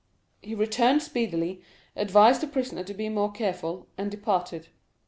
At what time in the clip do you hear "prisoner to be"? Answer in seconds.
2.47-3.07